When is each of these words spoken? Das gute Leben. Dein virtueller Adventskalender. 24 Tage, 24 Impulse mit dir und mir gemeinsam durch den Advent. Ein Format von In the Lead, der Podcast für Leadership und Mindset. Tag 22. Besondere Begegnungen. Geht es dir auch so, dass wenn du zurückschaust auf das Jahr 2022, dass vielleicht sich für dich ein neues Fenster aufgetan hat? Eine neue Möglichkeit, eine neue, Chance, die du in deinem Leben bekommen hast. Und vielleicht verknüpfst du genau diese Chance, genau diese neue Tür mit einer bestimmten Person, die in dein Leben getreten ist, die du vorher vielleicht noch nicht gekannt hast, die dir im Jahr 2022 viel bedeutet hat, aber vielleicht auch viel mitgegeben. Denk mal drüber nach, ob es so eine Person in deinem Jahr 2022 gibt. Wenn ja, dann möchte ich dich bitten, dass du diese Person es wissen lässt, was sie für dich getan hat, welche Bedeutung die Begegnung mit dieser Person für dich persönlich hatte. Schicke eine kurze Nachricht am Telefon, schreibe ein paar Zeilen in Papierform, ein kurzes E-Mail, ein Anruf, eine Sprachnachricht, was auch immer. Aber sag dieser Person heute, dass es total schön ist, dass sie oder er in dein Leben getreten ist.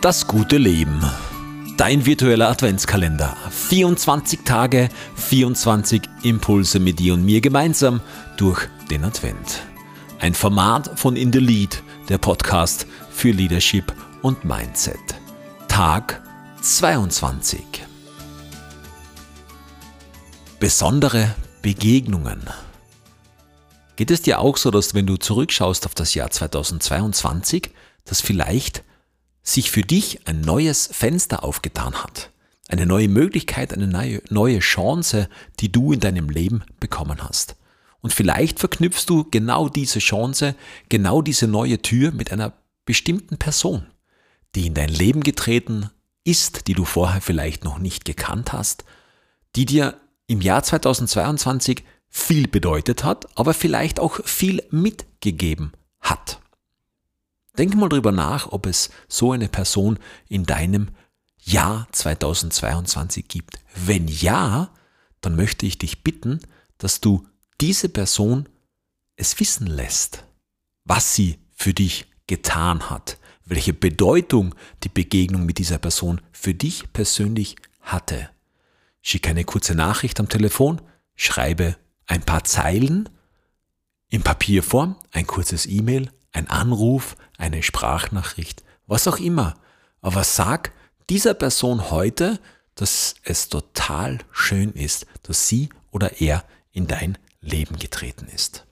Das 0.00 0.26
gute 0.26 0.56
Leben. 0.56 1.04
Dein 1.76 2.06
virtueller 2.06 2.48
Adventskalender. 2.48 3.36
24 3.50 4.40
Tage, 4.46 4.88
24 5.16 6.00
Impulse 6.22 6.80
mit 6.80 6.98
dir 6.98 7.12
und 7.12 7.22
mir 7.22 7.42
gemeinsam 7.42 8.00
durch 8.38 8.66
den 8.90 9.04
Advent. 9.04 9.60
Ein 10.18 10.32
Format 10.32 10.98
von 10.98 11.16
In 11.16 11.30
the 11.34 11.38
Lead, 11.38 11.82
der 12.08 12.16
Podcast 12.16 12.86
für 13.10 13.30
Leadership 13.32 13.92
und 14.22 14.42
Mindset. 14.42 14.96
Tag 15.68 16.22
22. 16.62 17.60
Besondere 20.60 21.34
Begegnungen. 21.60 22.40
Geht 23.96 24.10
es 24.10 24.22
dir 24.22 24.38
auch 24.38 24.56
so, 24.56 24.70
dass 24.70 24.94
wenn 24.94 25.06
du 25.06 25.18
zurückschaust 25.18 25.84
auf 25.84 25.94
das 25.94 26.14
Jahr 26.14 26.30
2022, 26.30 27.70
dass 28.06 28.22
vielleicht 28.22 28.82
sich 29.42 29.70
für 29.70 29.82
dich 29.82 30.26
ein 30.26 30.40
neues 30.40 30.88
Fenster 30.92 31.44
aufgetan 31.44 32.02
hat? 32.02 32.30
Eine 32.68 32.86
neue 32.86 33.08
Möglichkeit, 33.08 33.72
eine 33.74 33.88
neue, 33.88 34.58
Chance, 34.60 35.28
die 35.58 35.72
du 35.72 35.92
in 35.92 36.00
deinem 36.00 36.28
Leben 36.28 36.62
bekommen 36.78 37.22
hast. 37.22 37.56
Und 38.00 38.14
vielleicht 38.14 38.60
verknüpfst 38.60 39.06
du 39.06 39.24
genau 39.30 39.68
diese 39.68 39.98
Chance, 39.98 40.54
genau 40.88 41.20
diese 41.20 41.46
neue 41.46 41.82
Tür 41.82 42.12
mit 42.12 42.32
einer 42.32 42.52
bestimmten 42.84 43.38
Person, 43.38 43.86
die 44.54 44.66
in 44.66 44.74
dein 44.74 44.88
Leben 44.88 45.22
getreten 45.22 45.90
ist, 46.24 46.66
die 46.68 46.74
du 46.74 46.84
vorher 46.84 47.20
vielleicht 47.20 47.64
noch 47.64 47.78
nicht 47.78 48.04
gekannt 48.04 48.52
hast, 48.52 48.84
die 49.56 49.66
dir 49.66 50.00
im 50.26 50.40
Jahr 50.40 50.62
2022 50.62 51.84
viel 52.08 52.48
bedeutet 52.48 53.04
hat, 53.04 53.26
aber 53.36 53.54
vielleicht 53.54 54.00
auch 54.00 54.24
viel 54.24 54.62
mitgegeben. 54.70 55.72
Denk 57.58 57.74
mal 57.74 57.88
drüber 57.88 58.12
nach, 58.12 58.52
ob 58.52 58.66
es 58.66 58.90
so 59.08 59.32
eine 59.32 59.48
Person 59.48 59.98
in 60.28 60.44
deinem 60.44 60.88
Jahr 61.38 61.88
2022 61.92 63.26
gibt. 63.28 63.58
Wenn 63.74 64.08
ja, 64.08 64.72
dann 65.20 65.36
möchte 65.36 65.66
ich 65.66 65.78
dich 65.78 66.02
bitten, 66.02 66.40
dass 66.78 67.00
du 67.00 67.26
diese 67.60 67.88
Person 67.88 68.48
es 69.16 69.38
wissen 69.38 69.66
lässt, 69.66 70.24
was 70.84 71.14
sie 71.14 71.38
für 71.54 71.74
dich 71.74 72.06
getan 72.26 72.88
hat, 72.88 73.18
welche 73.44 73.74
Bedeutung 73.74 74.54
die 74.84 74.88
Begegnung 74.88 75.44
mit 75.44 75.58
dieser 75.58 75.78
Person 75.78 76.20
für 76.32 76.54
dich 76.54 76.92
persönlich 76.92 77.56
hatte. 77.80 78.30
Schicke 79.02 79.30
eine 79.30 79.44
kurze 79.44 79.74
Nachricht 79.74 80.20
am 80.20 80.28
Telefon, 80.28 80.80
schreibe 81.16 81.76
ein 82.06 82.22
paar 82.22 82.44
Zeilen 82.44 83.08
in 84.08 84.22
Papierform, 84.22 84.96
ein 85.12 85.26
kurzes 85.26 85.66
E-Mail, 85.66 86.10
ein 86.32 86.48
Anruf, 86.48 87.16
eine 87.38 87.62
Sprachnachricht, 87.62 88.62
was 88.86 89.08
auch 89.08 89.18
immer. 89.18 89.54
Aber 90.00 90.24
sag 90.24 90.72
dieser 91.08 91.34
Person 91.34 91.90
heute, 91.90 92.38
dass 92.74 93.14
es 93.24 93.48
total 93.48 94.18
schön 94.30 94.72
ist, 94.72 95.06
dass 95.22 95.48
sie 95.48 95.68
oder 95.90 96.20
er 96.20 96.44
in 96.72 96.86
dein 96.86 97.18
Leben 97.40 97.78
getreten 97.78 98.26
ist. 98.28 98.66